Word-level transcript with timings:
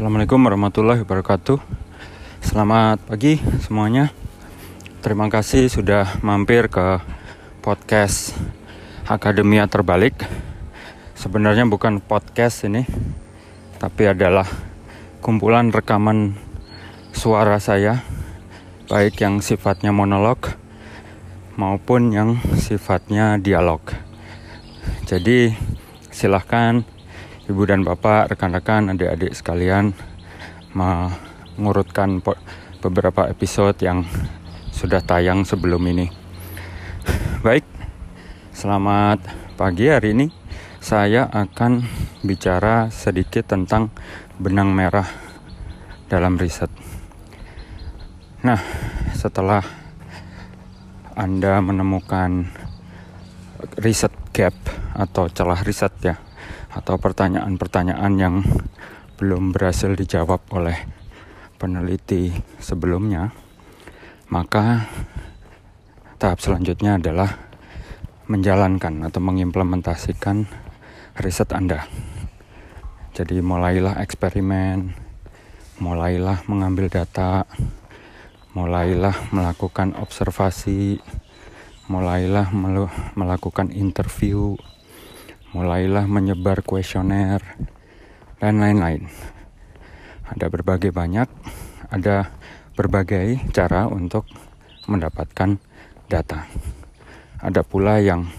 Assalamualaikum 0.00 0.40
warahmatullahi 0.40 1.04
wabarakatuh. 1.04 1.60
Selamat 2.40 3.04
pagi 3.04 3.36
semuanya. 3.60 4.08
Terima 5.04 5.28
kasih 5.28 5.68
sudah 5.68 6.16
mampir 6.24 6.72
ke 6.72 7.04
podcast 7.60 8.32
Akademia 9.04 9.68
Terbalik. 9.68 10.16
Sebenarnya 11.12 11.68
bukan 11.68 12.00
podcast 12.00 12.64
ini, 12.64 12.88
tapi 13.76 14.08
adalah 14.08 14.48
kumpulan 15.20 15.68
rekaman 15.68 16.32
suara 17.12 17.60
saya, 17.60 18.00
baik 18.88 19.20
yang 19.20 19.44
sifatnya 19.44 19.92
monolog 19.92 20.56
maupun 21.60 22.08
yang 22.16 22.40
sifatnya 22.56 23.36
dialog. 23.36 23.84
Jadi 25.04 25.52
silahkan 26.08 26.88
ibu 27.50 27.66
dan 27.66 27.82
bapak, 27.82 28.30
rekan-rekan, 28.30 28.94
adik-adik 28.94 29.34
sekalian 29.34 29.90
mengurutkan 30.70 32.22
beberapa 32.78 33.26
episode 33.26 33.74
yang 33.82 34.06
sudah 34.70 35.02
tayang 35.02 35.42
sebelum 35.42 35.82
ini. 35.90 36.06
Baik, 37.42 37.66
selamat 38.54 39.26
pagi 39.58 39.90
hari 39.90 40.14
ini. 40.14 40.30
Saya 40.78 41.26
akan 41.26 41.82
bicara 42.22 42.86
sedikit 42.94 43.50
tentang 43.50 43.90
benang 44.38 44.70
merah 44.70 45.10
dalam 46.06 46.38
riset. 46.38 46.70
Nah, 48.46 48.62
setelah 49.10 49.66
Anda 51.18 51.58
menemukan 51.58 52.46
riset 53.82 54.14
gap 54.30 54.54
atau 54.94 55.26
celah 55.28 55.60
riset 55.66 55.92
ya, 56.00 56.16
atau 56.70 56.96
pertanyaan-pertanyaan 56.96 58.12
yang 58.18 58.34
belum 59.18 59.52
berhasil 59.52 59.92
dijawab 59.92 60.40
oleh 60.54 60.78
peneliti 61.60 62.32
sebelumnya, 62.62 63.34
maka 64.32 64.88
tahap 66.16 66.40
selanjutnya 66.40 66.96
adalah 66.96 67.36
menjalankan 68.30 69.02
atau 69.04 69.20
mengimplementasikan 69.20 70.46
riset 71.18 71.50
Anda. 71.50 71.84
Jadi 73.10 73.42
mulailah 73.42 73.98
eksperimen, 74.00 74.94
mulailah 75.82 76.46
mengambil 76.46 76.86
data, 76.86 77.44
mulailah 78.54 79.34
melakukan 79.34 79.98
observasi, 79.98 81.02
mulailah 81.90 82.54
melakukan 83.18 83.74
interview, 83.74 84.54
mulailah 85.50 86.06
menyebar 86.06 86.62
kuesioner 86.62 87.42
dan 88.38 88.62
lain-lain. 88.62 89.10
Ada 90.30 90.46
berbagai 90.46 90.94
banyak, 90.94 91.26
ada 91.90 92.30
berbagai 92.78 93.42
cara 93.50 93.90
untuk 93.90 94.30
mendapatkan 94.86 95.58
data. 96.06 96.46
Ada 97.42 97.66
pula 97.66 97.98
yang 97.98 98.30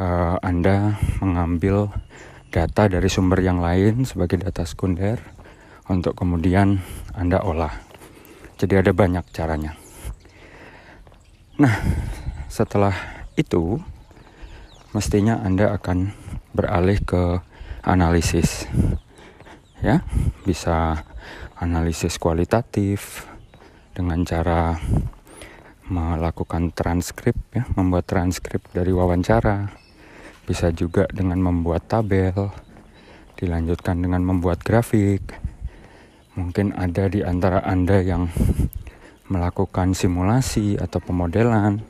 uh, 0.00 0.36
Anda 0.40 0.96
mengambil 1.20 1.92
data 2.48 2.88
dari 2.88 3.08
sumber 3.12 3.44
yang 3.44 3.60
lain 3.60 4.08
sebagai 4.08 4.40
data 4.40 4.64
sekunder 4.64 5.20
untuk 5.92 6.16
kemudian 6.16 6.80
Anda 7.12 7.44
olah. 7.44 7.72
Jadi 8.56 8.80
ada 8.80 8.92
banyak 8.96 9.24
caranya. 9.30 9.76
Nah, 11.58 11.74
setelah 12.48 12.94
itu 13.36 13.82
mestinya 14.96 15.44
Anda 15.44 15.76
akan 15.76 16.12
beralih 16.56 17.00
ke 17.04 17.44
analisis. 17.84 18.64
Ya, 19.78 20.02
bisa 20.42 21.06
analisis 21.60 22.18
kualitatif 22.18 23.28
dengan 23.94 24.26
cara 24.26 24.80
melakukan 25.88 26.74
transkrip 26.74 27.36
ya, 27.54 27.64
membuat 27.76 28.08
transkrip 28.08 28.64
dari 28.74 28.90
wawancara. 28.90 29.70
Bisa 30.48 30.72
juga 30.72 31.04
dengan 31.12 31.44
membuat 31.44 31.86
tabel, 31.92 32.48
dilanjutkan 33.36 34.00
dengan 34.00 34.24
membuat 34.24 34.64
grafik. 34.64 35.20
Mungkin 36.34 36.72
ada 36.74 37.06
di 37.10 37.20
antara 37.20 37.60
Anda 37.62 38.00
yang 38.00 38.32
melakukan 39.28 39.92
simulasi 39.92 40.80
atau 40.80 40.98
pemodelan 41.04 41.84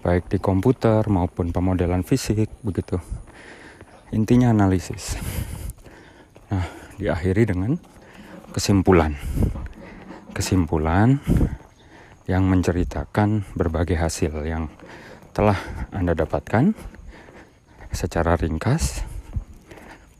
baik 0.00 0.32
di 0.32 0.38
komputer 0.40 1.04
maupun 1.12 1.52
pemodelan 1.52 2.00
fisik 2.00 2.48
begitu. 2.64 2.96
Intinya 4.10 4.50
analisis. 4.50 5.20
Nah, 6.50 6.66
diakhiri 6.96 7.46
dengan 7.46 7.76
kesimpulan. 8.50 9.14
Kesimpulan 10.34 11.20
yang 12.26 12.46
menceritakan 12.48 13.44
berbagai 13.54 13.98
hasil 13.98 14.32
yang 14.46 14.72
telah 15.30 15.58
Anda 15.94 16.16
dapatkan 16.16 16.74
secara 17.90 18.38
ringkas 18.38 19.02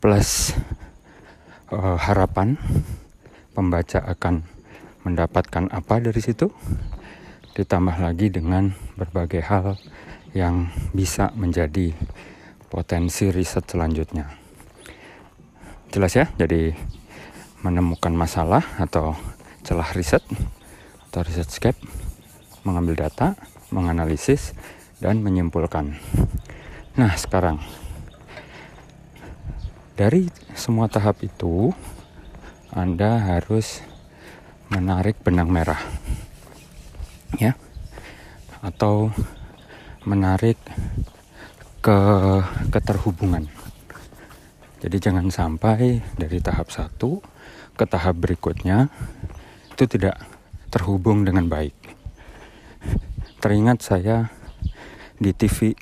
plus 0.02 0.54
uh, 1.70 1.98
harapan 1.98 2.58
pembaca 3.54 4.02
akan 4.06 4.42
mendapatkan 5.06 5.70
apa 5.70 6.02
dari 6.02 6.20
situ 6.20 6.50
ditambah 7.54 7.96
lagi 7.98 8.30
dengan 8.30 8.70
berbagai 8.94 9.42
hal 9.42 9.74
yang 10.30 10.70
bisa 10.94 11.34
menjadi 11.34 11.90
potensi 12.70 13.34
riset 13.34 13.66
selanjutnya. 13.66 14.30
Jelas 15.90 16.14
ya? 16.14 16.30
Jadi 16.38 16.70
menemukan 17.66 18.14
masalah 18.14 18.62
atau 18.78 19.18
celah 19.66 19.90
riset 19.92 20.22
atau 21.10 21.20
riset 21.26 21.50
scape, 21.50 21.80
mengambil 22.62 23.06
data, 23.10 23.34
menganalisis, 23.74 24.54
dan 25.02 25.18
menyimpulkan. 25.18 25.98
Nah, 26.94 27.12
sekarang 27.18 27.58
dari 29.98 30.30
semua 30.54 30.86
tahap 30.86 31.20
itu 31.26 31.74
Anda 32.70 33.18
harus 33.34 33.82
menarik 34.70 35.18
benang 35.26 35.50
merah 35.50 35.99
ya 37.38 37.54
atau 38.64 39.12
menarik 40.08 40.56
ke 41.80 41.98
keterhubungan. 42.72 43.48
Jadi 44.80 44.96
jangan 44.96 45.28
sampai 45.28 46.00
dari 46.16 46.41
tahap 46.41 46.72
satu 46.72 47.20
ke 47.76 47.84
tahap 47.84 48.16
berikutnya 48.16 48.88
itu 49.76 49.84
tidak 49.84 50.16
terhubung 50.72 51.24
dengan 51.24 51.48
baik. 51.48 51.76
Teringat 53.41 53.80
saya 53.80 54.28
di 55.20 55.32
TV 55.32 55.76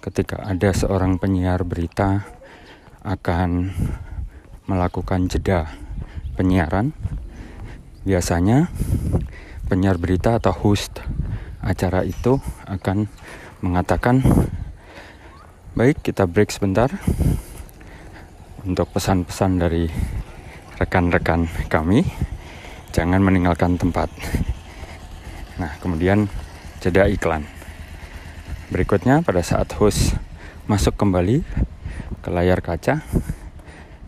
ketika 0.00 0.44
ada 0.44 0.72
seorang 0.72 1.20
penyiar 1.20 1.64
berita 1.64 2.24
akan 3.04 3.72
melakukan 4.64 5.28
jeda 5.28 5.68
penyiaran. 6.36 6.92
Biasanya 8.04 8.72
penyiar 9.70 10.02
berita 10.02 10.42
atau 10.42 10.50
host 10.50 10.98
acara 11.62 12.02
itu 12.02 12.42
akan 12.66 13.06
mengatakan 13.62 14.18
baik 15.78 16.02
kita 16.02 16.26
break 16.26 16.50
sebentar 16.50 16.90
untuk 18.66 18.90
pesan-pesan 18.90 19.62
dari 19.62 19.86
rekan-rekan 20.82 21.46
kami. 21.70 22.02
Jangan 22.90 23.22
meninggalkan 23.22 23.78
tempat. 23.78 24.10
Nah 25.62 25.78
kemudian 25.78 26.26
jeda 26.82 27.06
iklan. 27.06 27.46
Berikutnya 28.74 29.22
pada 29.22 29.46
saat 29.46 29.70
host 29.78 30.18
masuk 30.66 30.98
kembali 30.98 31.46
ke 32.26 32.28
layar 32.34 32.58
kaca 32.58 33.06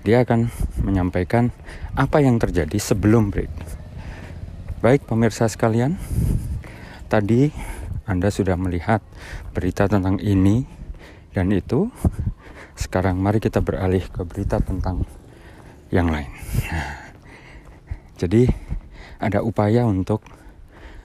dia 0.02 0.26
akan 0.26 0.50
menyampaikan 0.82 1.54
apa 1.94 2.18
yang 2.18 2.42
terjadi 2.42 2.74
sebelum 2.82 3.30
break 3.30 3.81
Baik 4.82 5.06
pemirsa 5.06 5.46
sekalian, 5.46 5.94
tadi 7.06 7.54
Anda 8.02 8.34
sudah 8.34 8.58
melihat 8.58 8.98
berita 9.54 9.86
tentang 9.86 10.18
ini 10.18 10.66
dan 11.30 11.54
itu. 11.54 11.86
Sekarang 12.74 13.14
mari 13.22 13.38
kita 13.38 13.62
beralih 13.62 14.02
ke 14.10 14.26
berita 14.26 14.58
tentang 14.58 15.06
yang 15.94 16.10
lain. 16.10 16.26
jadi 18.26 18.50
ada 19.22 19.46
upaya 19.46 19.86
untuk 19.86 20.26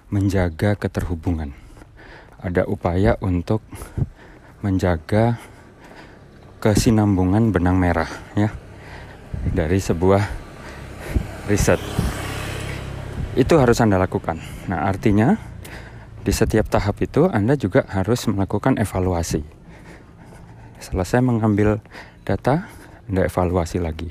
menjaga 0.10 0.74
keterhubungan. 0.74 1.54
Ada 2.42 2.66
upaya 2.66 3.14
untuk 3.22 3.62
menjaga 4.66 5.38
kesinambungan 6.66 7.54
benang 7.54 7.78
merah 7.78 8.10
ya 8.34 8.50
dari 9.54 9.78
sebuah 9.78 10.26
riset 11.46 12.07
itu 13.38 13.54
harus 13.62 13.78
Anda 13.78 14.02
lakukan. 14.02 14.42
Nah, 14.66 14.90
artinya 14.90 15.38
di 16.26 16.34
setiap 16.34 16.68
tahap 16.68 16.98
itu 17.06 17.30
Anda 17.30 17.54
juga 17.54 17.86
harus 17.88 18.26
melakukan 18.26 18.82
evaluasi. 18.82 19.46
Selesai 20.82 21.22
mengambil 21.22 21.78
data, 22.26 22.66
Anda 23.06 23.30
evaluasi 23.30 23.78
lagi. 23.78 24.10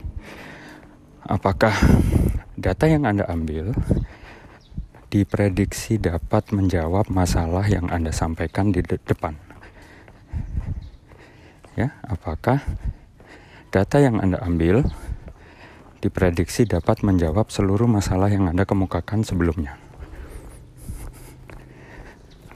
apakah 1.26 1.74
data 2.54 2.86
yang 2.86 3.02
Anda 3.02 3.26
ambil 3.26 3.74
diprediksi 5.10 5.98
dapat 5.98 6.54
menjawab 6.54 7.10
masalah 7.10 7.66
yang 7.66 7.90
Anda 7.90 8.14
sampaikan 8.14 8.70
di 8.70 8.82
de 8.82 8.98
depan. 9.02 9.34
Ya, 11.74 11.98
apakah 12.06 12.62
data 13.74 13.96
yang 13.98 14.22
Anda 14.22 14.38
ambil 14.40 14.86
diprediksi 16.00 16.68
dapat 16.68 17.00
menjawab 17.00 17.48
seluruh 17.48 17.88
masalah 17.88 18.28
yang 18.28 18.48
Anda 18.50 18.68
kemukakan 18.68 19.24
sebelumnya. 19.24 19.80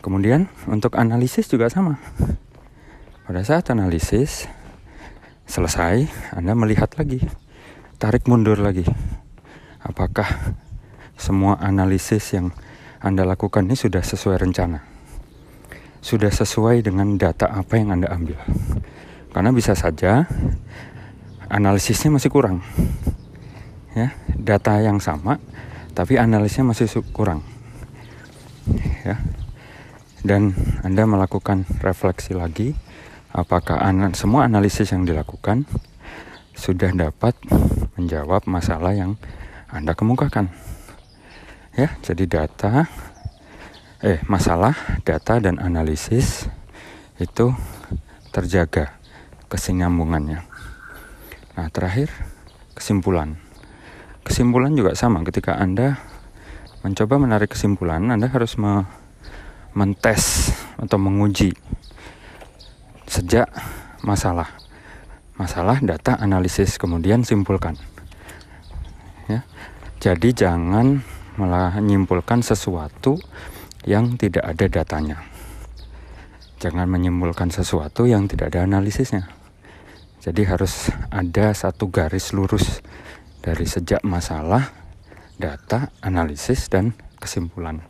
Kemudian 0.01 0.49
untuk 0.65 0.97
analisis 0.97 1.45
juga 1.49 1.69
sama. 1.69 2.01
Pada 3.29 3.45
saat 3.45 3.69
analisis 3.69 4.49
selesai, 5.45 6.09
Anda 6.33 6.57
melihat 6.57 6.97
lagi, 6.97 7.21
tarik 8.01 8.25
mundur 8.25 8.57
lagi. 8.57 8.89
Apakah 9.85 10.57
semua 11.21 11.61
analisis 11.61 12.33
yang 12.33 12.49
Anda 13.05 13.29
lakukan 13.29 13.69
ini 13.69 13.77
sudah 13.77 14.01
sesuai 14.01 14.41
rencana? 14.41 14.81
Sudah 16.01 16.33
sesuai 16.33 16.81
dengan 16.81 17.21
data 17.21 17.53
apa 17.53 17.77
yang 17.77 17.93
Anda 17.93 18.09
ambil? 18.09 18.41
Karena 19.37 19.53
bisa 19.53 19.77
saja 19.77 20.25
analisisnya 21.53 22.09
masih 22.09 22.33
kurang. 22.33 22.65
Ya, 23.99 24.15
data 24.39 24.79
yang 24.79 25.03
sama 25.03 25.43
tapi 25.95 26.17
analisisnya 26.17 26.71
masih 26.71 26.87
kurang. 27.11 27.43
Ya, 29.03 29.19
dan 30.23 30.55
Anda 30.85 31.09
melakukan 31.09 31.67
refleksi 31.83 32.37
lagi 32.37 32.77
apakah 33.35 33.81
an 33.83 34.13
semua 34.15 34.47
analisis 34.47 34.93
yang 34.95 35.09
dilakukan 35.09 35.67
sudah 36.55 36.93
dapat 36.93 37.33
menjawab 37.97 38.45
masalah 38.47 38.93
yang 38.93 39.17
Anda 39.73 39.97
kemukakan. 39.97 40.53
Ya, 41.75 41.97
jadi 42.05 42.27
data 42.27 42.87
eh 44.01 44.21
masalah, 44.29 44.77
data 45.05 45.41
dan 45.41 45.61
analisis 45.61 46.49
itu 47.21 47.53
terjaga 48.33 48.97
kesinambungannya. 49.53 50.41
Nah, 51.59 51.69
terakhir 51.69 52.09
kesimpulan. 52.73 53.50
Kesimpulan 54.31 54.79
juga 54.79 54.95
sama. 54.95 55.27
Ketika 55.27 55.59
Anda 55.59 55.99
mencoba 56.87 57.19
menarik 57.19 57.51
kesimpulan, 57.51 58.15
Anda 58.15 58.31
harus 58.31 58.55
me 58.55 58.87
mentes 59.75 60.55
atau 60.79 61.03
menguji 61.03 61.51
sejak 63.11 63.51
masalah. 64.07 64.55
Masalah 65.35 65.83
data 65.83 66.15
analisis 66.15 66.79
kemudian 66.79 67.27
simpulkan. 67.27 67.75
Ya. 69.27 69.43
Jadi 69.99 70.31
jangan 70.31 71.03
malah 71.35 71.75
menyimpulkan 71.83 72.47
sesuatu 72.47 73.19
yang 73.83 74.15
tidak 74.15 74.47
ada 74.47 74.71
datanya. 74.71 75.27
Jangan 76.63 76.87
menyimpulkan 76.87 77.51
sesuatu 77.51 78.07
yang 78.07 78.31
tidak 78.31 78.55
ada 78.55 78.63
analisisnya. 78.63 79.27
Jadi 80.23 80.47
harus 80.47 80.87
ada 81.11 81.51
satu 81.51 81.91
garis 81.91 82.31
lurus 82.31 82.79
dari 83.41 83.65
sejak 83.65 84.05
masalah 84.05 84.69
data 85.41 85.89
analisis 86.05 86.69
dan 86.69 86.93
kesimpulan 87.17 87.81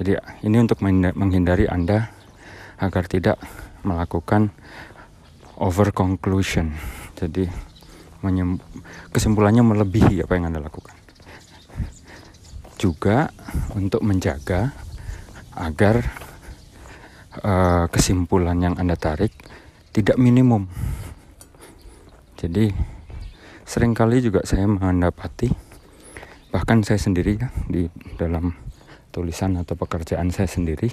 jadi 0.00 0.16
ini 0.40 0.56
untuk 0.64 0.80
menghindari 0.80 1.68
Anda 1.68 2.08
agar 2.80 3.04
tidak 3.04 3.36
melakukan 3.84 4.48
over 5.60 5.92
conclusion. 5.92 6.72
Jadi 7.20 7.44
kesimpulannya 9.12 9.60
melebihi 9.60 10.24
apa 10.24 10.32
yang 10.40 10.48
Anda 10.48 10.64
lakukan. 10.64 10.96
Juga 12.80 13.28
untuk 13.76 14.00
menjaga 14.00 14.72
agar 15.52 16.00
uh, 17.44 17.84
kesimpulan 17.92 18.56
yang 18.56 18.80
Anda 18.80 18.96
tarik 18.96 19.36
tidak 19.92 20.16
minimum. 20.16 20.64
Jadi 22.40 22.72
sering 23.70 23.94
kali 23.94 24.18
juga 24.18 24.42
saya 24.42 24.66
mendapati 24.66 25.46
bahkan 26.50 26.82
saya 26.82 26.98
sendiri 26.98 27.38
ya 27.38 27.54
di 27.70 27.86
dalam 28.18 28.58
tulisan 29.14 29.54
atau 29.62 29.78
pekerjaan 29.78 30.34
saya 30.34 30.50
sendiri 30.50 30.90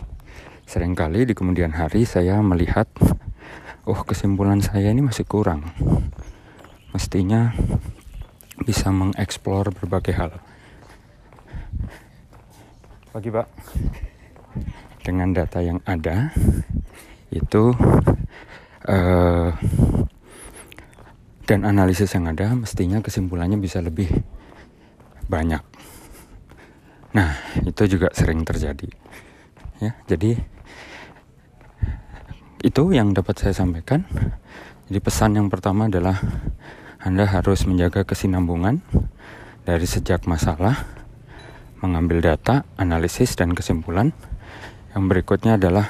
sering 0.70 0.94
kali 0.94 1.26
di 1.26 1.34
kemudian 1.34 1.74
hari 1.74 2.06
saya 2.06 2.38
melihat 2.46 2.86
oh 3.88 4.04
kesimpulan 4.04 4.60
saya 4.60 4.92
ini 4.92 5.00
masih 5.00 5.24
kurang. 5.24 5.64
Mestinya 6.92 7.56
bisa 8.68 8.92
mengeksplor 8.92 9.72
berbagai 9.72 10.12
hal. 10.12 10.32
Pagi 13.16 13.32
pak. 13.32 13.48
Dengan 15.08 15.32
data 15.32 15.64
yang 15.64 15.80
ada 15.88 16.36
itu 17.32 17.72
uh, 18.92 19.56
dan 21.48 21.64
analisis 21.64 22.12
yang 22.12 22.28
ada 22.28 22.52
mestinya 22.54 23.00
kesimpulannya 23.00 23.58
bisa 23.58 23.80
lebih 23.80 24.12
banyak 25.32 25.64
Nah, 27.18 27.34
itu 27.66 27.98
juga 27.98 28.14
sering 28.14 28.46
terjadi. 28.46 28.94
Ya, 29.82 29.98
jadi 30.06 30.38
itu 32.62 32.84
yang 32.94 33.18
dapat 33.18 33.42
saya 33.42 33.58
sampaikan. 33.58 34.06
Jadi 34.86 35.00
pesan 35.02 35.34
yang 35.34 35.50
pertama 35.50 35.90
adalah 35.90 36.22
Anda 37.02 37.26
harus 37.26 37.66
menjaga 37.66 38.06
kesinambungan 38.06 38.86
dari 39.66 39.90
sejak 39.90 40.30
masalah, 40.30 40.86
mengambil 41.82 42.22
data, 42.22 42.70
analisis 42.78 43.34
dan 43.34 43.58
kesimpulan. 43.58 44.14
Yang 44.94 45.04
berikutnya 45.10 45.58
adalah 45.58 45.90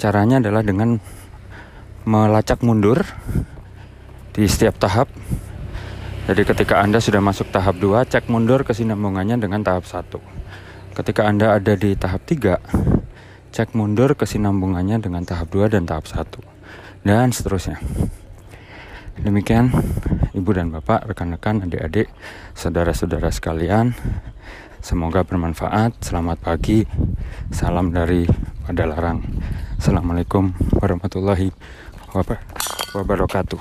caranya 0.00 0.40
adalah 0.40 0.64
dengan 0.64 0.96
melacak 2.08 2.64
mundur 2.64 3.04
di 4.32 4.48
setiap 4.48 4.80
tahap 4.80 5.08
jadi 6.22 6.46
ketika 6.46 6.78
Anda 6.78 7.02
sudah 7.02 7.18
masuk 7.18 7.50
tahap 7.50 7.82
2, 7.82 8.06
cek 8.06 8.30
mundur 8.30 8.62
kesinambungannya 8.62 9.42
dengan 9.42 9.66
tahap 9.66 9.82
1. 9.90 10.22
Ketika 10.94 11.26
Anda 11.26 11.58
ada 11.58 11.74
di 11.74 11.98
tahap 11.98 12.22
3, 12.30 12.62
cek 13.50 13.74
mundur 13.74 14.14
kesinambungannya 14.14 15.02
dengan 15.02 15.26
tahap 15.26 15.50
2 15.50 15.66
dan 15.74 15.82
tahap 15.82 16.06
1. 16.06 16.38
Dan 17.02 17.34
seterusnya. 17.34 17.82
Demikian 19.18 19.74
Ibu 20.30 20.50
dan 20.54 20.70
Bapak, 20.70 21.10
rekan-rekan, 21.10 21.66
adik-adik, 21.66 22.06
saudara-saudara 22.54 23.34
sekalian. 23.34 23.90
Semoga 24.78 25.26
bermanfaat. 25.26 26.06
Selamat 26.06 26.38
pagi. 26.38 26.86
Salam 27.50 27.90
dari 27.90 28.30
Padalarang. 28.62 29.26
Assalamualaikum 29.74 30.54
warahmatullahi 30.78 31.50
wabarakatuh. 32.94 33.60